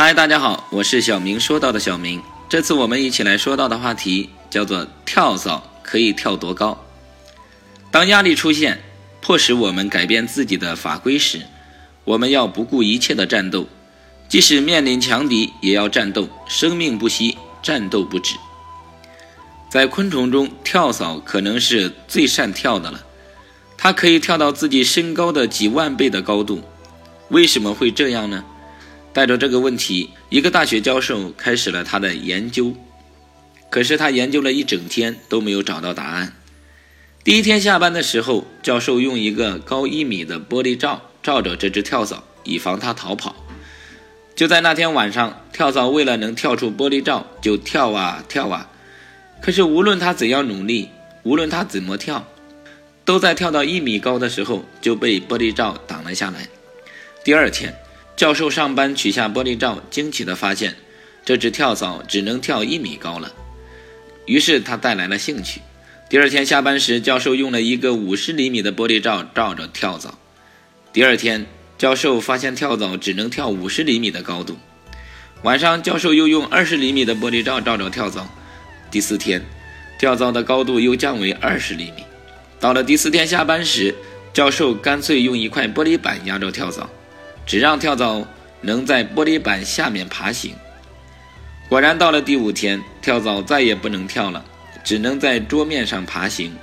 [0.00, 1.40] 嗨，大家好，我是小明。
[1.40, 6.84] 说到的小明，这次我们一起来说到的话题叫做跳蚤可以跳多高。
[7.90, 8.80] 当压力出现，
[9.20, 11.42] 迫使我们改变自己的法规时，
[12.04, 13.66] 我们要不顾一切的战斗，
[14.28, 18.36] 即使面临强敌，也要战斗，生命不息，战斗不止。
[19.68, 23.04] 在昆虫中，跳蚤可能是最善跳的了，
[23.76, 26.62] 它可以跳到自己身高的几万倍的高度。
[27.30, 28.44] 为什么会这样呢？
[29.12, 32.74] 带着这个问题，一个大学教授开始了他的研究。
[33.70, 36.34] 可是他研究了一整天都没有找到答案。
[37.22, 43.36] 第一天下班的时候，教授用一个高一米的玻璃罩罩着这只跳蚤，以防它逃跑。
[44.34, 48.70] 就在那天晚上，跳蚤为了能跳出玻璃罩，就跳啊跳啊。
[49.42, 50.88] 可是无论它怎样努力，
[51.24, 52.26] 无论它怎么跳，
[53.04, 56.48] 都在跳到一米高的时候就被玻璃罩挡了下来。
[57.24, 57.74] 第二天。
[58.18, 60.74] 教授上班取下玻璃罩，惊奇地发现，
[61.24, 63.32] 这只跳蚤只能跳一米高了。
[64.26, 65.60] 于是他带来了兴趣。
[66.10, 70.18] 第二天下班时，教授用了一个五十厘米的玻璃罩罩着跳蚤。
[70.92, 71.46] 第二天，
[71.78, 74.58] 教授发现跳蚤只能跳五十厘米的高度。
[75.44, 78.28] 晚上，教授又用二十厘米的玻璃罩罩着跳蚤。
[78.90, 79.40] 第四天，
[79.96, 82.02] 跳蚤的高度又降为二十厘米。
[82.58, 83.94] 到了第四天下班时，
[84.32, 86.90] 教授干脆用一块玻璃板压着跳蚤。
[87.48, 88.28] 只让跳蚤
[88.60, 90.54] 能在玻璃板下面爬行。
[91.70, 94.44] 果然，到了第五天，跳蚤再也不能跳了，
[94.84, 96.54] 只能在桌面上爬行。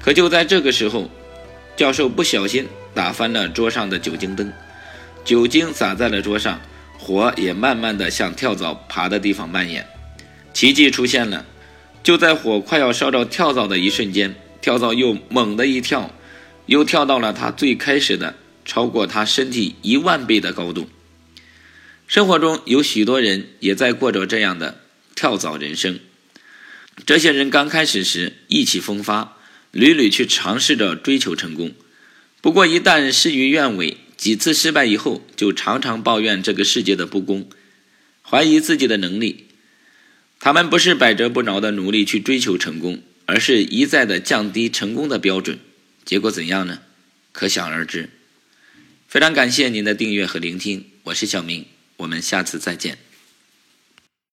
[0.00, 1.10] 可就在这个时候，
[1.76, 4.52] 教授不小心打翻了桌上的酒精灯，
[5.24, 6.60] 酒精洒在了桌上，
[6.96, 9.84] 火也慢慢的向跳蚤爬的地方蔓延。
[10.52, 11.44] 奇迹出现了，
[12.04, 16.12] 就在火快要烧着跳蚤的一瞬间，跳蚤又猛地一跳，
[16.66, 18.34] 又跳到了它最开始的。
[18.66, 20.90] 超过他身体一万倍的高度。
[22.06, 24.82] 生活中有许多人也在过着这样的
[25.14, 25.98] 跳蚤人生。
[27.06, 29.38] 这些人刚开始时意气风发，
[29.70, 31.72] 屡屡去尝试着追求成功。
[32.40, 37.48] 不过一旦事与愿违，几次失败以后，就常常抱怨这个世界的不公，
[38.22, 39.46] 怀疑自己的能力。
[40.38, 45.58] 他们不是百折不挠的努力去追求成功，而是一再的降低成功的标准。
[46.04, 46.80] 结果怎样呢？
[47.32, 48.08] 可想而知。
[49.08, 51.64] 非常感谢您的订阅和聆听，我是小明，
[51.96, 53.05] 我们下次再见。